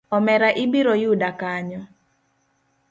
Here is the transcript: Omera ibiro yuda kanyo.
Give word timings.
Omera 0.15 0.49
ibiro 0.63 0.93
yuda 1.03 1.29
kanyo. 1.39 1.81